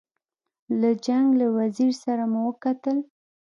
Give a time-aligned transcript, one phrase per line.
[0.79, 2.97] له جنګ له وزیر سره مو وکتل.